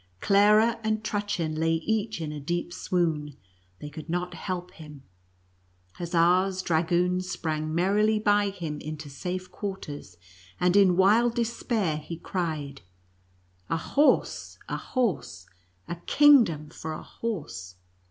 [0.19, 3.35] Clara and Trutchen lay each in a deep swoon,—
[3.79, 5.03] they could not help him—
[5.99, 10.17] hussars, dragoons sprang merrily by him into safe quarters,
[10.59, 12.81] and in wild despair, he cried,"
[13.69, 15.45] A horse— a horse—
[15.87, 17.75] a kingdom for a horse